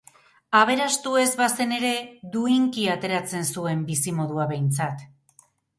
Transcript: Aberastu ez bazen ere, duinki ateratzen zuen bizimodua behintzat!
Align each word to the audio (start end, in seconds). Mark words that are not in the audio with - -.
Aberastu 0.59 1.13
ez 1.25 1.33
bazen 1.43 1.75
ere, 1.77 1.93
duinki 2.39 2.89
ateratzen 2.97 3.47
zuen 3.55 3.87
bizimodua 3.93 4.53
behintzat! 4.55 5.11